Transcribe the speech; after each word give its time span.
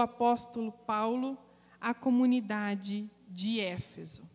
apóstolo 0.00 0.72
Paulo 0.72 1.38
à 1.80 1.94
comunidade 1.94 3.10
de 3.28 3.60
Éfeso. 3.60 4.28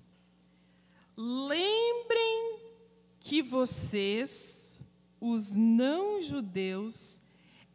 Lembrem 1.17 2.59
que 3.19 3.41
vocês, 3.41 4.79
os 5.19 5.55
não-judeus, 5.55 7.19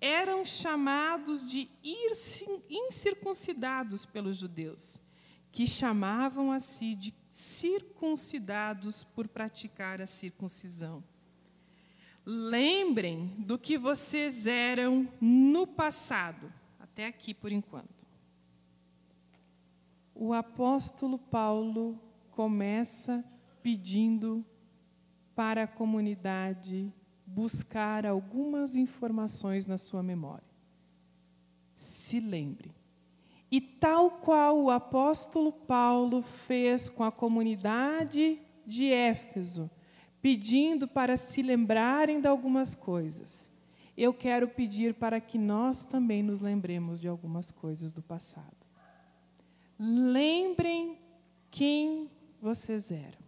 eram 0.00 0.46
chamados 0.46 1.46
de 1.46 1.68
incircuncidados 2.70 4.06
pelos 4.06 4.36
judeus, 4.36 5.00
que 5.52 5.66
chamavam 5.66 6.52
a 6.52 6.58
si 6.58 6.94
de 6.94 7.14
circuncidados 7.30 9.04
por 9.04 9.28
praticar 9.28 10.00
a 10.00 10.06
circuncisão. 10.06 11.04
Lembrem 12.24 13.34
do 13.38 13.58
que 13.58 13.78
vocês 13.78 14.46
eram 14.46 15.08
no 15.20 15.66
passado, 15.66 16.52
até 16.92 17.06
aqui 17.06 17.32
por 17.32 17.52
enquanto. 17.52 18.06
O 20.14 20.34
apóstolo 20.34 21.18
Paulo 21.18 21.98
começa 22.30 23.24
pedindo 23.62 24.44
para 25.34 25.62
a 25.62 25.68
comunidade 25.68 26.92
buscar 27.24 28.04
algumas 28.04 28.74
informações 28.74 29.66
na 29.66 29.78
sua 29.78 30.02
memória. 30.02 30.50
Se 31.74 32.18
lembre. 32.18 32.74
E 33.50 33.60
tal 33.60 34.10
qual 34.10 34.60
o 34.60 34.70
apóstolo 34.70 35.52
Paulo 35.52 36.22
fez 36.22 36.88
com 36.88 37.02
a 37.02 37.10
comunidade 37.10 38.40
de 38.66 38.92
Éfeso, 38.92 39.70
pedindo 40.20 40.86
para 40.86 41.16
se 41.16 41.42
lembrarem 41.42 42.20
de 42.20 42.28
algumas 42.28 42.74
coisas, 42.74 43.49
eu 44.02 44.14
quero 44.14 44.48
pedir 44.48 44.94
para 44.94 45.20
que 45.20 45.36
nós 45.36 45.84
também 45.84 46.22
nos 46.22 46.40
lembremos 46.40 46.98
de 46.98 47.06
algumas 47.06 47.50
coisas 47.50 47.92
do 47.92 48.00
passado. 48.00 48.56
Lembrem 49.78 50.98
quem 51.50 52.10
vocês 52.40 52.90
eram. 52.90 53.20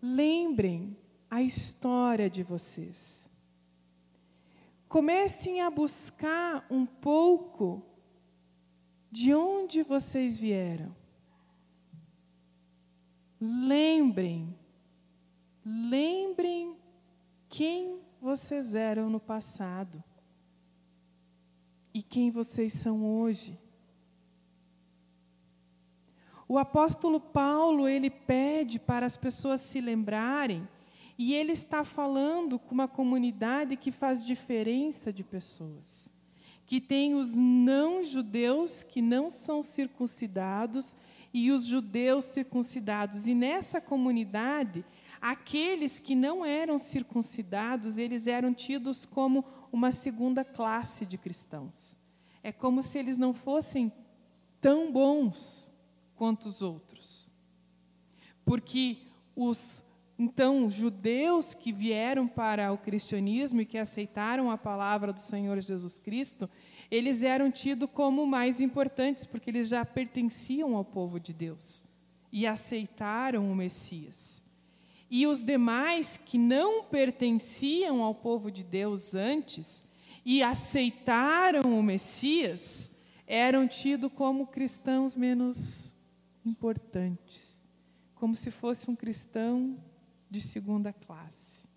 Lembrem 0.00 0.96
a 1.30 1.42
história 1.42 2.30
de 2.30 2.42
vocês. 2.42 3.30
Comecem 4.88 5.60
a 5.60 5.70
buscar 5.70 6.66
um 6.70 6.86
pouco 6.86 7.82
de 9.12 9.34
onde 9.34 9.82
vocês 9.82 10.38
vieram. 10.38 10.96
Lembrem, 13.38 14.58
lembrem 15.62 16.74
quem 17.50 18.00
vocês 18.20 18.74
eram 18.74 19.08
no 19.08 19.18
passado 19.18 20.02
e 21.92 22.02
quem 22.02 22.30
vocês 22.30 22.72
são 22.72 23.04
hoje. 23.04 23.58
O 26.46 26.58
apóstolo 26.58 27.20
Paulo, 27.20 27.88
ele 27.88 28.10
pede 28.10 28.78
para 28.78 29.06
as 29.06 29.16
pessoas 29.16 29.60
se 29.60 29.80
lembrarem, 29.80 30.68
e 31.16 31.34
ele 31.34 31.52
está 31.52 31.84
falando 31.84 32.58
com 32.58 32.74
uma 32.74 32.88
comunidade 32.88 33.76
que 33.76 33.92
faz 33.92 34.24
diferença 34.24 35.12
de 35.12 35.22
pessoas 35.22 36.10
que 36.70 36.80
tem 36.80 37.16
os 37.16 37.34
não-judeus 37.34 38.84
que 38.84 39.02
não 39.02 39.28
são 39.28 39.60
circuncidados 39.60 40.94
e 41.34 41.50
os 41.50 41.66
judeus 41.66 42.26
circuncidados. 42.26 43.26
E 43.26 43.34
nessa 43.34 43.80
comunidade, 43.80 44.84
aqueles 45.20 45.98
que 45.98 46.14
não 46.14 46.44
eram 46.44 46.78
circuncidados, 46.78 47.98
eles 47.98 48.26
eram 48.26 48.54
tidos 48.54 49.04
como 49.04 49.44
uma 49.72 49.92
segunda 49.92 50.44
classe 50.44 51.04
de 51.04 51.18
cristãos. 51.18 51.96
É 52.42 52.50
como 52.50 52.82
se 52.82 52.98
eles 52.98 53.18
não 53.18 53.32
fossem 53.32 53.92
tão 54.60 54.90
bons 54.90 55.70
quanto 56.16 56.46
os 56.46 56.62
outros. 56.62 57.30
Porque 58.44 58.98
os 59.36 59.84
então 60.18 60.68
judeus 60.68 61.54
que 61.54 61.72
vieram 61.72 62.28
para 62.28 62.70
o 62.70 62.76
cristianismo 62.76 63.62
e 63.62 63.64
que 63.64 63.78
aceitaram 63.78 64.50
a 64.50 64.58
palavra 64.58 65.14
do 65.14 65.20
Senhor 65.20 65.58
Jesus 65.62 65.98
Cristo, 65.98 66.48
eles 66.90 67.22
eram 67.22 67.50
tidos 67.50 67.88
como 67.90 68.26
mais 68.26 68.60
importantes, 68.60 69.24
porque 69.24 69.48
eles 69.48 69.68
já 69.68 69.82
pertenciam 69.82 70.76
ao 70.76 70.84
povo 70.84 71.18
de 71.18 71.32
Deus 71.32 71.82
e 72.30 72.46
aceitaram 72.46 73.50
o 73.50 73.56
Messias. 73.56 74.42
E 75.10 75.26
os 75.26 75.42
demais 75.42 76.16
que 76.16 76.38
não 76.38 76.84
pertenciam 76.84 78.02
ao 78.04 78.14
povo 78.14 78.50
de 78.50 78.62
Deus 78.62 79.14
antes 79.14 79.82
e 80.24 80.40
aceitaram 80.40 81.76
o 81.76 81.82
Messias, 81.82 82.90
eram 83.26 83.66
tidos 83.66 84.12
como 84.14 84.46
cristãos 84.46 85.16
menos 85.16 85.96
importantes, 86.44 87.60
como 88.14 88.36
se 88.36 88.52
fosse 88.52 88.88
um 88.88 88.94
cristão 88.94 89.82
de 90.30 90.40
segunda 90.40 90.92
classe. 90.92 91.68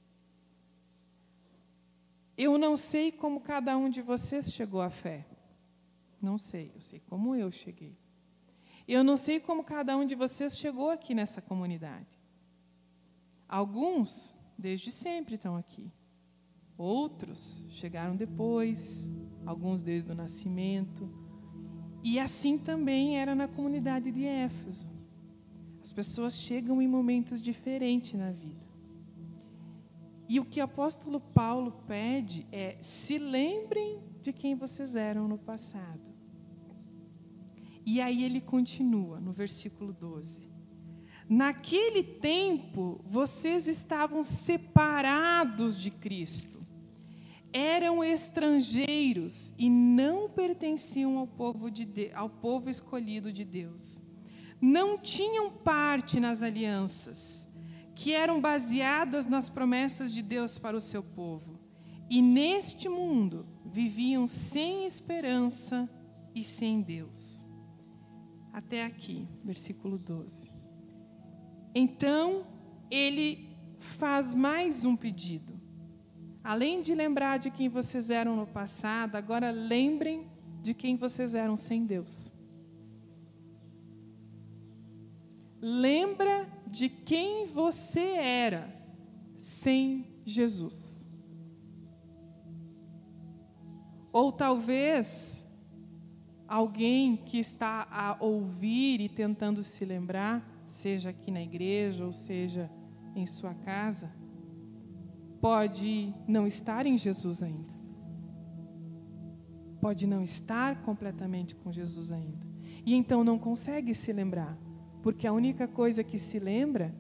Eu 2.38 2.58
não 2.58 2.78
sei 2.78 3.12
como 3.12 3.42
cada 3.42 3.76
um 3.78 3.90
de 3.90 4.02
vocês 4.02 4.54
chegou 4.54 4.82
à 4.82 4.90
fé. 4.90 5.26
Não 6.22 6.38
sei, 6.38 6.72
eu 6.76 6.82
sei 6.82 7.00
como 7.00 7.36
eu 7.36 7.52
cheguei. 7.52 7.98
Eu 8.88 9.04
não 9.04 9.18
sei 9.18 9.40
como 9.40 9.64
cada 9.64 9.96
um 9.98 10.06
de 10.06 10.14
vocês 10.14 10.58
chegou 10.58 10.90
aqui 10.90 11.14
nessa 11.16 11.42
comunidade. 11.42 12.13
Alguns, 13.54 14.34
desde 14.58 14.90
sempre, 14.90 15.36
estão 15.36 15.56
aqui. 15.56 15.94
Outros 16.76 17.64
chegaram 17.70 18.16
depois, 18.16 19.08
alguns 19.46 19.84
desde 19.84 20.12
o 20.12 20.16
nascimento. 20.16 21.08
E 22.04 22.18
assim 22.18 22.58
também 22.58 23.20
era 23.20 23.36
na 23.36 23.48
comunidade 23.48 24.12
de 24.12 24.26
Éfeso. 24.26 24.90
As 25.84 25.94
pessoas 25.94 26.34
chegam 26.34 26.82
em 26.82 26.88
momentos 26.88 27.40
diferentes 27.40 28.16
na 28.16 28.32
vida. 28.32 28.66
E 30.28 30.40
o 30.40 30.46
que 30.46 30.60
o 30.60 30.64
apóstolo 30.64 31.20
Paulo 31.20 31.74
pede 31.86 32.48
é: 32.52 32.80
se 32.82 33.20
lembrem 33.20 34.02
de 34.24 34.34
quem 34.34 34.56
vocês 34.56 34.96
eram 34.96 35.28
no 35.28 35.38
passado. 35.38 36.12
E 37.86 38.02
aí 38.02 38.24
ele 38.24 38.42
continua 38.42 39.20
no 39.20 39.32
versículo 39.32 39.94
12. 39.94 40.53
Naquele 41.34 42.04
tempo, 42.04 43.04
vocês 43.10 43.68
estavam 43.68 44.22
separados 44.22 45.80
de 45.80 45.90
Cristo, 45.90 46.60
eram 47.52 48.04
estrangeiros 48.04 49.52
e 49.58 49.68
não 49.68 50.30
pertenciam 50.30 51.18
ao 51.18 51.26
povo, 51.26 51.72
de 51.72 51.86
de, 51.86 52.12
ao 52.14 52.30
povo 52.30 52.70
escolhido 52.70 53.34
de 53.34 53.44
Deus. 53.44 54.04
Não 54.62 54.96
tinham 54.96 55.50
parte 55.50 56.20
nas 56.20 56.44
alianças 56.44 57.48
que 57.96 58.14
eram 58.14 58.40
baseadas 58.40 59.26
nas 59.26 59.50
promessas 59.50 60.14
de 60.14 60.22
Deus 60.22 60.60
para 60.60 60.78
o 60.78 60.82
seu 60.82 61.02
povo. 61.02 61.60
E 62.12 62.22
neste 62.22 62.88
mundo 62.88 63.48
viviam 63.66 64.28
sem 64.28 64.86
esperança 64.86 65.90
e 66.36 66.44
sem 66.44 66.80
Deus. 66.80 67.44
Até 68.52 68.86
aqui, 68.86 69.28
versículo 69.44 69.98
12. 69.98 70.53
Então, 71.76 72.46
ele 72.90 73.50
faz 73.80 74.34
mais 74.34 74.86
um 74.86 74.96
pedido. 74.96 75.54
Além 76.44 76.82
de 76.82 76.94
lembrar 76.94 77.38
de 77.40 77.50
quem 77.50 77.70
vocês 77.70 78.10
eram 78.10 78.36
no 78.36 78.46
passado, 78.46 79.16
agora 79.16 79.50
lembrem 79.50 80.28
de 80.62 80.74
quem 80.74 80.96
vocês 80.96 81.34
eram 81.34 81.56
sem 81.56 81.86
Deus. 81.86 82.32
Lembra 85.62 86.48
de 86.68 86.90
quem 86.90 87.46
você 87.48 88.02
era 88.02 88.74
sem 89.38 90.06
Jesus. 90.26 91.08
Ou 94.12 94.32
talvez 94.32 95.46
alguém 96.48 97.16
que 97.16 97.40
está 97.40 97.88
a 97.90 98.18
ouvir 98.20 99.02
e 99.02 99.10
tentando 99.10 99.64
se 99.64 99.84
lembrar, 99.86 100.53
seja 100.74 101.12
aqui 101.12 101.32
na 101.32 101.42
igreja 101.42 102.06
ou 102.06 102.12
seja 102.12 102.70
em 103.16 103.28
sua 103.28 103.54
casa, 103.54 104.12
pode 105.40 106.14
não 106.28 106.48
estar 106.48 106.86
em 106.86 106.98
Jesus 106.98 107.44
ainda. 107.44 107.72
Pode 109.80 110.08
não 110.08 110.24
estar 110.24 110.82
completamente 110.82 111.56
com 111.56 111.72
Jesus 111.72 112.12
ainda. 112.12 112.46
E 112.86 112.96
então 112.96 113.24
não 113.24 113.38
consegue 113.38 113.94
se 113.94 114.12
lembrar 114.12 114.58
porque 115.02 115.28
a 115.28 115.34
única 115.34 115.68
coisa 115.68 116.04
que 116.04 116.18
se 116.18 116.40
lembra 116.40 116.96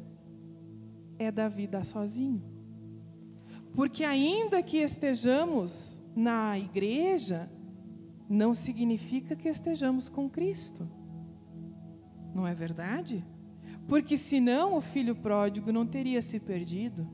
é 1.18 1.32
da 1.32 1.48
vida 1.48 1.84
sozinho. 1.84 2.44
Porque 3.74 4.04
ainda 4.04 4.62
que 4.62 4.78
estejamos 4.78 6.00
na 6.16 6.60
igreja, 6.60 7.50
não 8.30 8.54
significa 8.54 9.36
que 9.36 9.48
estejamos 9.48 10.10
com 10.10 10.30
Cristo. 10.30 10.88
Não 12.36 12.46
é 12.46 12.54
verdade? 12.54 13.26
Porque 13.88 14.18
senão 14.18 14.76
o 14.76 14.82
filho 14.82 15.16
pródigo 15.16 15.72
não 15.72 15.86
teria 15.86 16.22
se 16.22 16.40
perdido. 16.40 17.08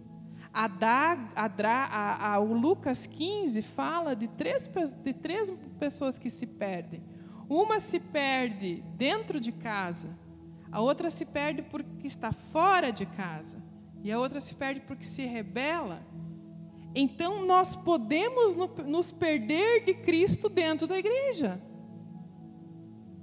A 0.54 0.68
Dag, 0.68 1.22
a 1.36 1.48
Dra, 1.48 1.86
a, 1.86 2.34
a, 2.34 2.40
o 2.40 2.54
Lucas 2.54 3.06
15 3.06 3.62
fala 3.62 4.16
de 4.16 4.28
três, 4.28 4.70
de 5.04 5.14
três 5.14 5.52
pessoas 5.80 6.18
que 6.18 6.30
se 6.30 6.46
perdem. 6.46 7.04
Uma 7.48 7.80
se 7.80 8.00
perde 8.00 8.84
dentro 8.96 9.40
de 9.40 9.52
casa, 9.52 10.18
a 10.72 10.82
outra 10.82 11.10
se 11.10 11.26
perde 11.26 11.62
porque 11.64 12.06
está 12.06 12.32
fora 12.32 12.92
de 12.92 13.06
casa, 13.06 13.58
e 14.04 14.12
a 14.12 14.20
outra 14.20 14.40
se 14.40 14.54
perde 14.54 14.82
porque 14.82 15.04
se 15.04 15.26
rebela. 15.26 16.02
Então 16.94 17.46
nós 17.46 17.76
podemos 17.76 18.56
nos 18.86 19.12
perder 19.12 19.84
de 19.84 19.94
Cristo 19.94 20.50
dentro 20.50 20.88
da 20.88 20.98
igreja. 20.98 21.62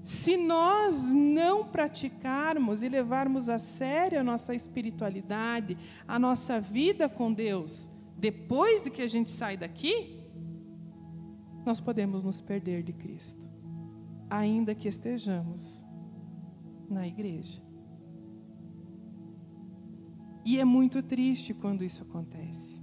Se 0.06 0.36
nós 0.36 1.12
não 1.12 1.64
praticarmos 1.64 2.84
e 2.84 2.88
levarmos 2.88 3.48
a 3.48 3.58
sério 3.58 4.20
a 4.20 4.22
nossa 4.22 4.54
espiritualidade, 4.54 5.76
a 6.06 6.16
nossa 6.16 6.60
vida 6.60 7.08
com 7.08 7.32
Deus, 7.32 7.90
depois 8.16 8.84
de 8.84 8.90
que 8.90 9.02
a 9.02 9.08
gente 9.08 9.32
sai 9.32 9.56
daqui, 9.56 10.20
nós 11.64 11.80
podemos 11.80 12.22
nos 12.22 12.40
perder 12.40 12.84
de 12.84 12.92
Cristo, 12.92 13.44
ainda 14.30 14.76
que 14.76 14.86
estejamos 14.86 15.84
na 16.88 17.04
igreja. 17.04 17.60
E 20.44 20.60
é 20.60 20.64
muito 20.64 21.02
triste 21.02 21.52
quando 21.52 21.82
isso 21.82 22.04
acontece. 22.04 22.80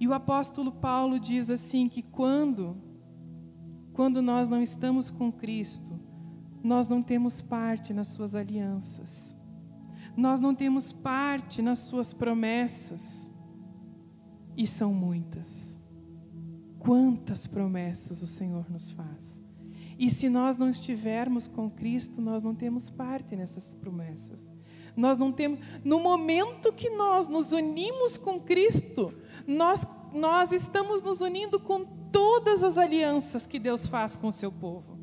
E 0.00 0.08
o 0.08 0.12
apóstolo 0.12 0.72
Paulo 0.72 1.20
diz 1.20 1.50
assim 1.50 1.88
que 1.88 2.02
quando 2.02 2.76
quando 3.92 4.20
nós 4.20 4.48
não 4.48 4.60
estamos 4.60 5.08
com 5.08 5.30
Cristo, 5.30 6.07
nós 6.62 6.88
não 6.88 7.02
temos 7.02 7.40
parte 7.40 7.92
nas 7.92 8.08
suas 8.08 8.34
alianças, 8.34 9.36
nós 10.16 10.40
não 10.40 10.54
temos 10.54 10.92
parte 10.92 11.62
nas 11.62 11.78
suas 11.78 12.12
promessas, 12.12 13.30
e 14.58 14.66
são 14.66 14.92
muitas. 14.92 15.78
Quantas 16.80 17.46
promessas 17.46 18.22
o 18.22 18.26
Senhor 18.26 18.68
nos 18.68 18.90
faz. 18.90 19.40
E 19.96 20.10
se 20.10 20.28
nós 20.28 20.58
não 20.58 20.68
estivermos 20.68 21.46
com 21.46 21.70
Cristo, 21.70 22.20
nós 22.20 22.42
não 22.42 22.54
temos 22.54 22.90
parte 22.90 23.36
nessas 23.36 23.74
promessas. 23.74 24.52
Nós 24.96 25.16
não 25.16 25.30
temos, 25.30 25.60
no 25.84 26.00
momento 26.00 26.72
que 26.72 26.90
nós 26.90 27.28
nos 27.28 27.52
unimos 27.52 28.16
com 28.16 28.40
Cristo, 28.40 29.14
nós, 29.46 29.86
nós 30.12 30.50
estamos 30.50 31.02
nos 31.04 31.20
unindo 31.20 31.60
com 31.60 31.84
todas 31.84 32.64
as 32.64 32.76
alianças 32.78 33.46
que 33.46 33.60
Deus 33.60 33.86
faz 33.86 34.16
com 34.16 34.26
o 34.26 34.32
seu 34.32 34.50
povo 34.50 34.97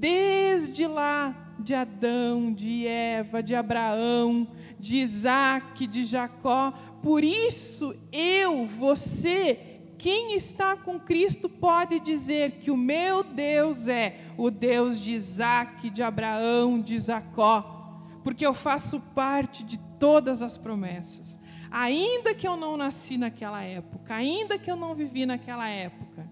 desde 0.00 0.86
lá 0.86 1.54
de 1.58 1.74
Adão, 1.74 2.50
de 2.50 2.86
Eva, 2.86 3.42
de 3.42 3.54
Abraão, 3.54 4.48
de 4.78 4.96
Isaac, 4.96 5.86
de 5.86 6.04
Jacó. 6.04 6.72
Por 7.02 7.22
isso, 7.22 7.94
eu, 8.10 8.64
você, 8.64 9.82
quem 9.98 10.34
está 10.34 10.74
com 10.74 10.98
Cristo, 10.98 11.50
pode 11.50 12.00
dizer 12.00 12.52
que 12.52 12.70
o 12.70 12.76
meu 12.78 13.22
Deus 13.22 13.86
é 13.86 14.20
o 14.38 14.50
Deus 14.50 14.98
de 14.98 15.12
Isaac, 15.12 15.90
de 15.90 16.02
Abraão, 16.02 16.80
de 16.80 16.98
Jacó, 16.98 18.00
porque 18.24 18.46
eu 18.46 18.54
faço 18.54 19.00
parte 19.14 19.62
de 19.62 19.78
todas 19.98 20.40
as 20.40 20.56
promessas. 20.56 21.38
Ainda 21.70 22.34
que 22.34 22.48
eu 22.48 22.56
não 22.56 22.74
nasci 22.74 23.18
naquela 23.18 23.62
época, 23.62 24.14
ainda 24.14 24.58
que 24.58 24.70
eu 24.70 24.76
não 24.76 24.94
vivi 24.94 25.26
naquela 25.26 25.68
época, 25.68 26.26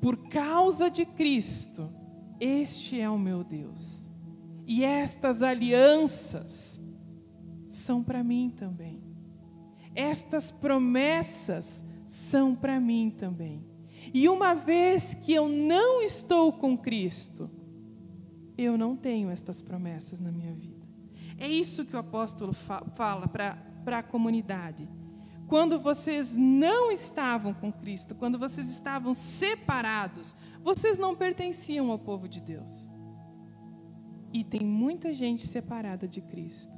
por 0.00 0.16
causa 0.28 0.88
de 0.88 1.04
Cristo, 1.04 1.97
este 2.40 3.00
é 3.00 3.08
o 3.08 3.18
meu 3.18 3.42
Deus. 3.42 4.08
E 4.66 4.84
estas 4.84 5.42
alianças 5.42 6.80
são 7.68 8.02
para 8.02 8.22
mim 8.22 8.50
também. 8.50 9.02
Estas 9.94 10.50
promessas 10.50 11.82
são 12.06 12.54
para 12.54 12.78
mim 12.78 13.10
também. 13.10 13.64
E 14.12 14.28
uma 14.28 14.54
vez 14.54 15.14
que 15.14 15.32
eu 15.32 15.48
não 15.48 16.02
estou 16.02 16.52
com 16.52 16.76
Cristo, 16.76 17.50
eu 18.56 18.76
não 18.78 18.96
tenho 18.96 19.30
estas 19.30 19.60
promessas 19.60 20.20
na 20.20 20.32
minha 20.32 20.52
vida. 20.52 20.86
É 21.36 21.46
isso 21.46 21.84
que 21.84 21.94
o 21.94 21.98
apóstolo 21.98 22.52
fala 22.52 23.28
para 23.28 23.98
a 23.98 24.02
comunidade. 24.02 24.88
Quando 25.46 25.78
vocês 25.78 26.36
não 26.36 26.92
estavam 26.92 27.54
com 27.54 27.72
Cristo, 27.72 28.14
quando 28.14 28.38
vocês 28.38 28.68
estavam 28.68 29.14
separados, 29.14 30.36
vocês 30.62 30.98
não 30.98 31.14
pertenciam 31.14 31.90
ao 31.90 31.98
povo 31.98 32.28
de 32.28 32.40
Deus. 32.40 32.88
E 34.32 34.44
tem 34.44 34.60
muita 34.60 35.12
gente 35.12 35.46
separada 35.46 36.06
de 36.06 36.20
Cristo 36.20 36.76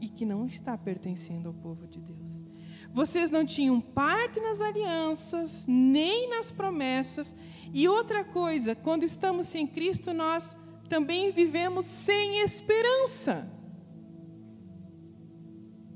e 0.00 0.08
que 0.08 0.24
não 0.24 0.46
está 0.46 0.78
pertencendo 0.78 1.48
ao 1.48 1.54
povo 1.54 1.86
de 1.86 2.00
Deus. 2.00 2.44
Vocês 2.92 3.30
não 3.30 3.44
tinham 3.44 3.80
parte 3.80 4.40
nas 4.40 4.60
alianças, 4.60 5.64
nem 5.66 6.28
nas 6.28 6.50
promessas. 6.50 7.34
E 7.72 7.88
outra 7.88 8.24
coisa, 8.24 8.74
quando 8.74 9.04
estamos 9.04 9.46
sem 9.46 9.66
Cristo, 9.66 10.12
nós 10.14 10.56
também 10.88 11.30
vivemos 11.30 11.84
sem 11.84 12.40
esperança. 12.40 13.50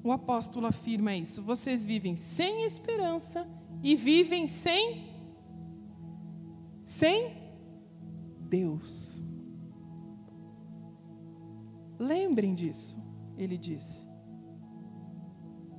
O 0.04 0.10
apóstolo 0.10 0.66
afirma 0.66 1.14
isso. 1.14 1.42
Vocês 1.42 1.84
vivem 1.84 2.16
sem 2.16 2.64
esperança 2.64 3.48
e 3.82 3.94
vivem 3.94 4.48
sem 4.48 5.11
sem 6.92 7.32
Deus. 8.38 9.22
Lembrem 11.98 12.54
disso, 12.54 12.98
ele 13.36 13.56
disse. 13.56 14.06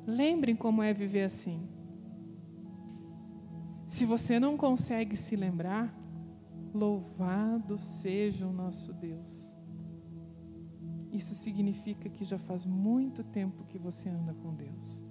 Lembrem 0.07 0.55
como 0.55 0.81
é 0.81 0.91
viver 0.91 1.23
assim. 1.23 1.69
Se 3.85 4.05
você 4.05 4.39
não 4.39 4.57
consegue 4.57 5.15
se 5.15 5.35
lembrar, 5.35 5.95
louvado 6.73 7.77
seja 7.77 8.47
o 8.47 8.51
nosso 8.51 8.91
Deus. 8.91 9.55
Isso 11.11 11.35
significa 11.35 12.09
que 12.09 12.23
já 12.23 12.39
faz 12.39 12.65
muito 12.65 13.23
tempo 13.23 13.65
que 13.65 13.77
você 13.77 14.09
anda 14.09 14.33
com 14.33 14.55
Deus. 14.55 15.03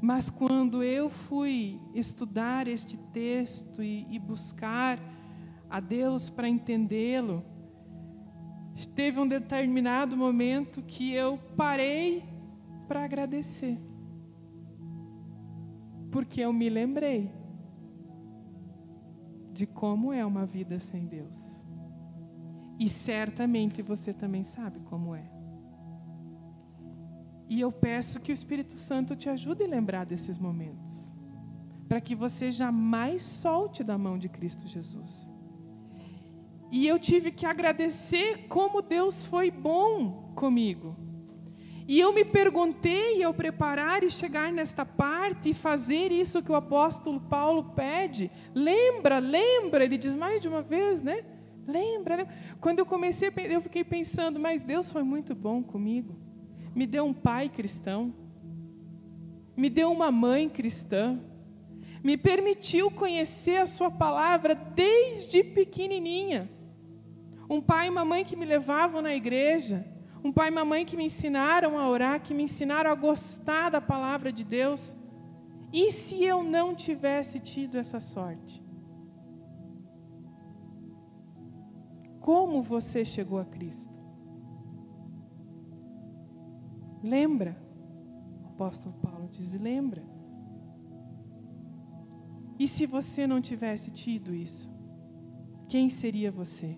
Mas 0.00 0.30
quando 0.30 0.82
eu 0.82 1.10
fui 1.10 1.80
estudar 1.92 2.68
este 2.68 2.96
texto 2.96 3.82
e, 3.82 4.06
e 4.10 4.18
buscar 4.18 4.98
a 5.68 5.80
Deus 5.80 6.30
para 6.30 6.48
entendê-lo, 6.48 7.44
teve 8.94 9.18
um 9.18 9.26
determinado 9.26 10.16
momento 10.16 10.82
que 10.82 11.12
eu 11.12 11.38
parei 11.56 12.24
para 12.86 13.04
agradecer. 13.04 13.78
Porque 16.10 16.40
eu 16.40 16.52
me 16.52 16.68
lembrei 16.68 17.30
de 19.52 19.66
como 19.66 20.12
é 20.12 20.24
uma 20.24 20.46
vida 20.46 20.78
sem 20.78 21.06
Deus. 21.06 21.36
E 22.78 22.88
certamente 22.88 23.82
você 23.82 24.12
também 24.12 24.44
sabe 24.44 24.78
como 24.80 25.14
é. 25.14 25.37
E 27.48 27.60
eu 27.60 27.72
peço 27.72 28.20
que 28.20 28.30
o 28.30 28.34
Espírito 28.34 28.74
Santo 28.74 29.16
te 29.16 29.28
ajude 29.28 29.64
a 29.64 29.68
lembrar 29.68 30.04
desses 30.04 30.38
momentos, 30.38 31.14
para 31.88 32.00
que 32.00 32.14
você 32.14 32.52
jamais 32.52 33.22
solte 33.22 33.82
da 33.82 33.96
mão 33.96 34.18
de 34.18 34.28
Cristo 34.28 34.66
Jesus. 34.66 35.30
E 36.70 36.86
eu 36.86 36.98
tive 36.98 37.30
que 37.30 37.46
agradecer 37.46 38.46
como 38.48 38.82
Deus 38.82 39.24
foi 39.24 39.50
bom 39.50 40.32
comigo. 40.34 40.94
E 41.86 41.98
eu 41.98 42.12
me 42.12 42.22
perguntei 42.22 43.22
ao 43.22 43.32
preparar 43.32 44.02
e 44.02 44.10
chegar 44.10 44.52
nesta 44.52 44.84
parte 44.84 45.48
e 45.48 45.54
fazer 45.54 46.12
isso 46.12 46.42
que 46.42 46.52
o 46.52 46.54
apóstolo 46.54 47.18
Paulo 47.18 47.72
pede. 47.74 48.30
Lembra, 48.54 49.18
lembra, 49.18 49.82
ele 49.82 49.96
diz 49.96 50.14
mais 50.14 50.38
de 50.38 50.48
uma 50.48 50.60
vez, 50.60 51.02
né? 51.02 51.24
Lembra, 51.66 52.16
lembra? 52.16 52.34
Quando 52.60 52.80
eu 52.80 52.86
comecei, 52.86 53.32
eu 53.48 53.62
fiquei 53.62 53.84
pensando, 53.84 54.38
mas 54.38 54.64
Deus 54.64 54.92
foi 54.92 55.02
muito 55.02 55.34
bom 55.34 55.62
comigo. 55.62 56.27
Me 56.78 56.86
deu 56.86 57.04
um 57.04 57.12
pai 57.12 57.48
cristão, 57.48 58.14
me 59.56 59.68
deu 59.68 59.90
uma 59.90 60.12
mãe 60.12 60.48
cristã, 60.48 61.18
me 62.04 62.16
permitiu 62.16 62.88
conhecer 62.88 63.56
a 63.56 63.66
Sua 63.66 63.90
palavra 63.90 64.54
desde 64.54 65.42
pequenininha. 65.42 66.48
Um 67.50 67.60
pai 67.60 67.88
e 67.88 67.90
uma 67.90 68.04
mãe 68.04 68.24
que 68.24 68.36
me 68.36 68.46
levavam 68.46 69.02
na 69.02 69.12
igreja, 69.12 69.84
um 70.22 70.30
pai 70.30 70.50
e 70.50 70.52
uma 70.52 70.64
mãe 70.64 70.84
que 70.84 70.96
me 70.96 71.06
ensinaram 71.06 71.76
a 71.76 71.88
orar, 71.88 72.22
que 72.22 72.32
me 72.32 72.44
ensinaram 72.44 72.92
a 72.92 72.94
gostar 72.94 73.70
da 73.70 73.80
palavra 73.80 74.30
de 74.30 74.44
Deus. 74.44 74.94
E 75.72 75.90
se 75.90 76.22
eu 76.22 76.44
não 76.44 76.76
tivesse 76.76 77.40
tido 77.40 77.76
essa 77.76 77.98
sorte? 77.98 78.62
como 82.28 82.60
você 82.60 83.06
chegou 83.06 83.38
a 83.38 83.44
Cristo. 83.46 83.97
Lembra? 87.02 87.56
O 88.42 88.48
apóstolo 88.48 88.94
Paulo 89.02 89.28
diz: 89.30 89.54
lembra. 89.54 90.02
E 92.58 92.66
se 92.66 92.86
você 92.86 93.26
não 93.26 93.40
tivesse 93.40 93.90
tido 93.90 94.34
isso, 94.34 94.68
quem 95.68 95.88
seria 95.88 96.30
você? 96.30 96.76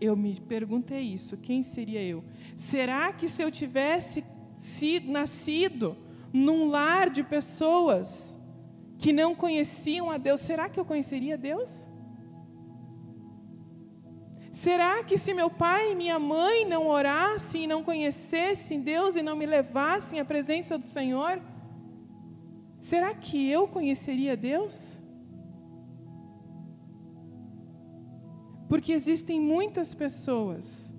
Eu 0.00 0.16
me 0.16 0.40
perguntei 0.40 1.02
isso: 1.02 1.36
quem 1.36 1.62
seria 1.62 2.02
eu? 2.02 2.24
Será 2.56 3.12
que 3.12 3.28
se 3.28 3.42
eu 3.42 3.50
tivesse 3.50 4.24
sido, 4.56 5.10
nascido 5.10 5.96
num 6.32 6.68
lar 6.68 7.10
de 7.10 7.22
pessoas 7.22 8.38
que 8.98 9.12
não 9.12 9.34
conheciam 9.34 10.10
a 10.10 10.18
Deus, 10.18 10.40
será 10.40 10.68
que 10.68 10.80
eu 10.80 10.84
conheceria 10.84 11.38
Deus? 11.38 11.70
Será 14.54 15.02
que 15.02 15.18
se 15.18 15.34
meu 15.34 15.50
pai 15.50 15.90
e 15.90 15.96
minha 15.96 16.16
mãe 16.16 16.64
não 16.64 16.86
orassem 16.86 17.64
e 17.64 17.66
não 17.66 17.82
conhecessem 17.82 18.80
Deus 18.80 19.16
e 19.16 19.22
não 19.22 19.34
me 19.34 19.44
levassem 19.44 20.20
à 20.20 20.24
presença 20.24 20.78
do 20.78 20.84
Senhor, 20.84 21.42
será 22.78 23.12
que 23.12 23.50
eu 23.50 23.66
conheceria 23.66 24.36
Deus? 24.36 25.02
Porque 28.68 28.92
existem 28.92 29.40
muitas 29.40 29.92
pessoas 29.92 30.94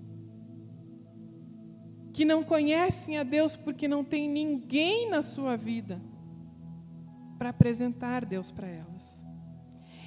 que 2.12 2.26
não 2.26 2.44
conhecem 2.44 3.18
a 3.18 3.24
Deus 3.24 3.56
porque 3.56 3.88
não 3.88 4.04
tem 4.04 4.28
ninguém 4.28 5.10
na 5.10 5.22
sua 5.22 5.56
vida 5.56 6.02
para 7.38 7.52
apresentar 7.52 8.26
Deus 8.26 8.52
para 8.52 8.68
elas. 8.68 9.26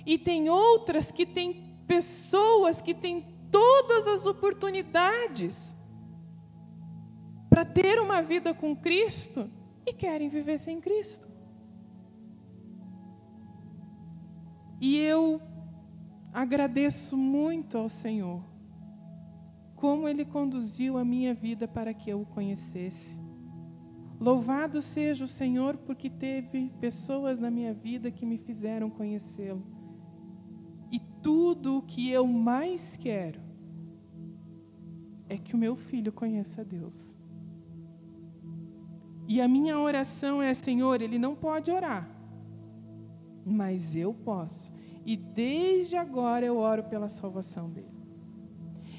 E 0.04 0.18
tem 0.18 0.50
outras 0.50 1.10
que 1.10 1.24
têm 1.24 1.66
pessoas 1.86 2.82
que 2.82 2.92
têm 2.92 3.37
todas 3.50 4.06
as 4.06 4.26
oportunidades 4.26 5.76
para 7.48 7.64
ter 7.64 7.98
uma 8.00 8.22
vida 8.22 8.54
com 8.54 8.76
Cristo 8.76 9.50
e 9.86 9.92
querem 9.92 10.28
viver 10.28 10.58
sem 10.58 10.80
Cristo. 10.80 11.26
E 14.80 14.96
eu 14.98 15.40
agradeço 16.32 17.16
muito 17.16 17.76
ao 17.76 17.88
Senhor 17.88 18.42
como 19.74 20.08
Ele 20.08 20.24
conduziu 20.24 20.98
a 20.98 21.04
minha 21.04 21.32
vida 21.32 21.68
para 21.68 21.94
que 21.94 22.10
eu 22.10 22.22
o 22.22 22.26
conhecesse. 22.26 23.20
Louvado 24.20 24.82
seja 24.82 25.24
o 25.24 25.28
Senhor, 25.28 25.76
porque 25.76 26.10
teve 26.10 26.70
pessoas 26.80 27.38
na 27.38 27.50
minha 27.50 27.72
vida 27.72 28.10
que 28.10 28.26
me 28.26 28.38
fizeram 28.38 28.90
conhecê-lo. 28.90 29.77
Tudo 31.22 31.78
o 31.78 31.82
que 31.82 32.10
eu 32.10 32.26
mais 32.26 32.96
quero 32.96 33.40
é 35.28 35.36
que 35.36 35.54
o 35.54 35.58
meu 35.58 35.76
filho 35.76 36.12
conheça 36.12 36.64
Deus. 36.64 36.96
E 39.26 39.40
a 39.40 39.48
minha 39.48 39.78
oração 39.78 40.40
é: 40.40 40.54
Senhor, 40.54 41.02
ele 41.02 41.18
não 41.18 41.34
pode 41.34 41.70
orar, 41.70 42.08
mas 43.44 43.94
eu 43.94 44.14
posso. 44.14 44.72
E 45.04 45.16
desde 45.16 45.96
agora 45.96 46.46
eu 46.46 46.56
oro 46.58 46.84
pela 46.84 47.08
salvação 47.08 47.70
dele. 47.70 47.98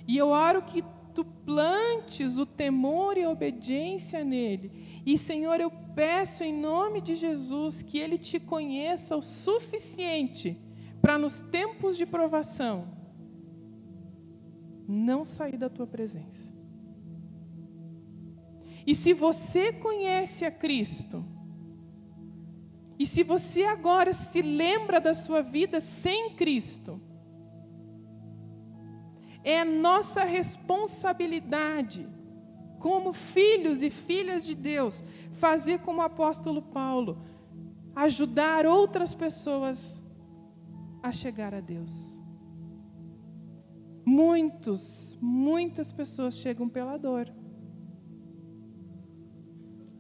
E 0.08 0.18
eu 0.18 0.30
oro 0.30 0.62
que 0.64 0.84
tu 1.14 1.24
plantes 1.24 2.38
o 2.38 2.46
temor 2.46 3.18
e 3.18 3.24
a 3.24 3.30
obediência 3.30 4.24
nele. 4.24 5.02
E, 5.06 5.18
Senhor, 5.18 5.60
eu 5.60 5.72
peço 5.96 6.44
em 6.44 6.54
nome 6.54 7.02
de 7.02 7.16
Jesus 7.16 7.82
que 7.82 7.98
ele 7.98 8.18
te 8.18 8.40
conheça 8.40 9.16
o 9.16 9.22
suficiente 9.22 10.58
para, 11.02 11.18
nos 11.18 11.42
tempos 11.42 11.96
de 11.98 12.06
provação, 12.06 12.88
não 14.88 15.24
sair 15.24 15.58
da 15.58 15.70
tua 15.70 15.88
presença. 15.88 16.54
E 18.86 18.96
se 18.96 19.14
você 19.14 19.72
conhece 19.72 20.46
a 20.46 20.52
Cristo, 20.52 21.24
e 22.98 23.06
se 23.06 23.24
você 23.24 23.64
agora 23.64 24.12
se 24.14 24.42
lembra 24.42 25.00
da 25.00 25.14
sua 25.14 25.42
vida 25.42 25.80
sem 25.80 26.36
Cristo, 26.36 27.00
é 29.44 29.64
nossa 29.64 30.24
responsabilidade, 30.24 32.10
como 32.78 33.14
filhos 33.14 33.82
e 33.82 33.90
filhas 33.90 34.44
de 34.44 34.56
Deus, 34.56 35.04
fazer 35.34 35.80
como 35.80 36.00
o 36.00 36.06
apóstolo 36.06 36.62
Paulo, 36.62 37.22
ajudar 37.96 38.66
outras 38.66 39.14
pessoas 39.14 39.99
a 41.02 41.12
chegar 41.12 41.54
a 41.54 41.60
Deus. 41.60 42.20
Muitos, 44.06 45.18
muitas 45.22 45.92
pessoas 45.92 46.36
chegam 46.38 46.68
pela 46.68 46.98
dor, 46.98 47.32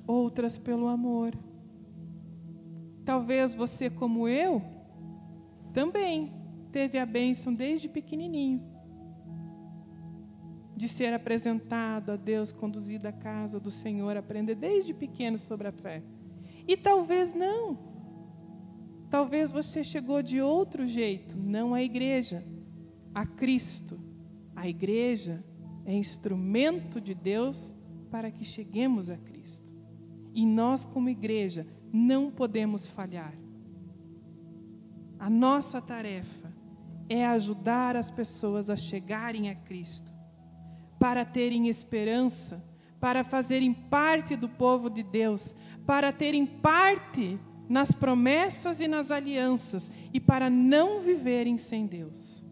outras 0.07 0.57
pelo 0.57 0.87
amor. 0.87 1.37
Talvez 3.05 3.53
você, 3.53 3.89
como 3.89 4.27
eu, 4.27 4.61
também 5.73 6.33
teve 6.71 6.97
a 6.97 7.05
bênção 7.05 7.53
desde 7.53 7.87
pequenininho 7.87 8.69
de 10.79 10.87
ser 10.87 11.13
apresentado 11.13 12.13
a 12.13 12.15
Deus, 12.15 12.53
conduzido 12.53 13.05
à 13.05 13.11
casa 13.11 13.59
do 13.59 13.69
Senhor, 13.69 14.15
aprender 14.15 14.55
desde 14.55 14.93
pequeno 14.93 15.37
sobre 15.37 15.67
a 15.67 15.73
fé. 15.73 16.01
E 16.65 16.77
talvez 16.77 17.33
não. 17.33 17.88
Talvez 19.09 19.51
você 19.51 19.83
chegou 19.83 20.21
de 20.21 20.39
outro 20.41 20.85
jeito, 20.85 21.35
não 21.37 21.73
à 21.73 21.81
igreja, 21.81 22.45
a 23.13 23.25
Cristo. 23.25 23.99
A 24.55 24.67
igreja 24.67 25.43
é 25.85 25.93
instrumento 25.93 27.01
de 27.01 27.15
Deus 27.15 27.73
para 28.11 28.29
que 28.29 28.45
cheguemos 28.45 29.09
a 29.09 29.17
Cristo. 29.17 29.73
E 30.33 30.45
nós, 30.45 30.85
como 30.85 31.09
igreja, 31.09 31.65
não 31.91 32.29
podemos 32.29 32.87
falhar. 32.87 33.33
A 35.17 35.29
nossa 35.29 35.81
tarefa 35.81 36.53
é 37.09 37.25
ajudar 37.25 37.95
as 37.95 38.11
pessoas 38.11 38.69
a 38.69 38.75
chegarem 38.75 39.49
a 39.49 39.55
Cristo 39.55 40.13
para 40.99 41.25
terem 41.25 41.67
esperança, 41.67 42.63
para 42.99 43.23
fazerem 43.23 43.73
parte 43.73 44.35
do 44.35 44.47
povo 44.47 44.89
de 44.89 45.01
Deus, 45.01 45.55
para 45.85 46.11
terem 46.11 46.45
parte 46.45 47.39
nas 47.69 47.91
promessas 47.91 48.81
e 48.81 48.87
nas 48.87 49.11
alianças 49.11 49.91
e 50.11 50.19
para 50.19 50.49
não 50.49 51.01
viverem 51.01 51.55
sem 51.59 51.85
Deus. 51.85 52.43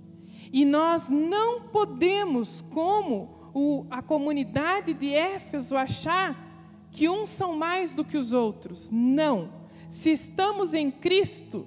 E 0.54 0.64
nós 0.64 1.10
não 1.10 1.64
podemos, 1.64 2.62
como 2.70 3.50
o, 3.54 3.88
a 3.90 4.04
comunidade 4.04 4.94
de 4.94 5.14
Éfeso, 5.14 5.76
achar 5.76 6.88
que 6.92 7.10
uns 7.10 7.32
são 7.32 7.58
mais 7.58 7.96
do 7.96 8.06
que 8.06 8.16
os 8.16 8.32
outros. 8.32 8.90
Não. 8.92 9.52
Se 9.90 10.12
estamos 10.12 10.74
em 10.74 10.92
Cristo 10.92 11.66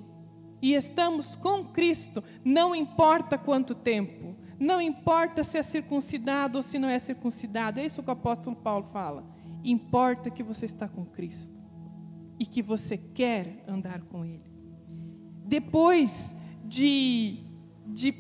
e 0.63 0.75
estamos 0.75 1.35
com 1.35 1.65
Cristo, 1.65 2.23
não 2.45 2.75
importa 2.75 3.37
quanto 3.37 3.75
tempo, 3.75 4.37
não 4.59 4.81
importa 4.81 5.43
se 5.43 5.59
é 5.59 5.63
circuncidado 5.63 6.59
ou 6.59 6.63
se 6.63 6.79
não 6.79 6.89
é 6.89 6.99
circuncidado, 6.99 7.81
é 7.81 7.87
isso 7.87 8.03
que 8.03 8.09
o 8.09 8.13
apóstolo 8.13 8.55
Paulo 8.55 8.85
fala. 8.93 9.25
Importa 9.65 10.31
que 10.31 10.43
você 10.43 10.67
está 10.67 10.89
com 10.89 11.05
Cristo 11.05 11.60
e 12.41 12.47
que 12.47 12.63
você 12.63 12.97
quer 12.97 13.63
andar 13.69 14.01
com 14.01 14.25
Ele. 14.25 14.51
Depois 15.45 16.35
de, 16.65 17.45
de 17.87 18.15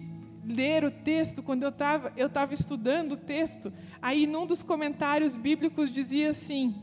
ler 0.44 0.84
o 0.84 0.90
texto, 0.90 1.42
quando 1.42 1.62
eu 1.62 1.70
estava 1.70 2.12
eu 2.16 2.28
tava 2.28 2.52
estudando 2.52 3.12
o 3.12 3.16
texto, 3.16 3.72
aí 4.02 4.26
num 4.26 4.44
dos 4.44 4.62
comentários 4.62 5.36
bíblicos 5.36 5.90
dizia 5.90 6.28
assim: 6.28 6.74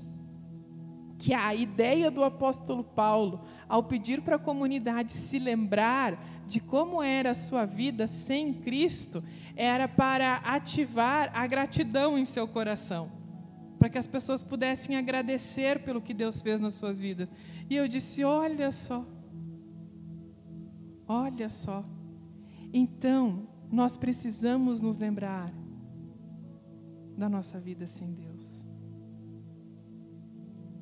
que 1.20 1.34
a 1.34 1.54
ideia 1.54 2.10
do 2.10 2.24
apóstolo 2.24 2.84
Paulo, 2.84 3.44
ao 3.70 3.84
pedir 3.84 4.22
para 4.22 4.38
a 4.38 4.40
comunidade 4.40 5.12
se 5.12 5.38
lembrar 5.38 6.18
de 6.48 6.60
como 6.60 7.04
era 7.04 7.32
a 7.32 7.36
sua 7.36 7.66
vida 7.66 8.08
sem 8.08 8.54
Cristo, 8.54 9.24
era 9.56 9.88
para 9.88 10.36
ativar 10.36 11.30
a 11.34 11.46
gratidão 11.46 12.18
em 12.18 12.24
seu 12.24 12.48
coração, 12.48 13.12
para 13.78 13.90
que 13.90 13.98
as 13.98 14.08
pessoas 14.08 14.42
pudessem 14.42 14.96
agradecer 14.96 15.84
pelo 15.84 16.02
que 16.02 16.14
Deus 16.14 16.42
fez 16.42 16.60
nas 16.60 16.74
suas 16.74 17.00
vidas. 17.00 17.30
E 17.70 17.76
eu 17.76 17.88
disse: 17.88 18.24
olha 18.24 18.72
só, 18.72 19.06
olha 21.08 21.50
só. 21.50 21.84
Então, 22.74 23.48
nós 23.72 23.96
precisamos 23.96 24.82
nos 24.82 24.98
lembrar 24.98 25.52
da 27.18 27.28
nossa 27.28 27.60
vida 27.60 27.88
sem 27.88 28.14
Deus, 28.14 28.66